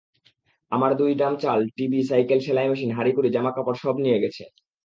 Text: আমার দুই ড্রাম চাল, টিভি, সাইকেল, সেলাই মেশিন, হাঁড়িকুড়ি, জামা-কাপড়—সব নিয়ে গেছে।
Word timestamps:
আমার 0.71 0.91
দুই 0.97 1.11
ড্রাম 1.15 1.33
চাল, 1.43 1.59
টিভি, 1.77 1.99
সাইকেল, 2.09 2.39
সেলাই 2.39 2.67
মেশিন, 2.71 2.91
হাঁড়িকুড়ি, 2.93 3.29
জামা-কাপড়—সব 3.35 3.95
নিয়ে 3.97 4.21
গেছে। 4.23 4.43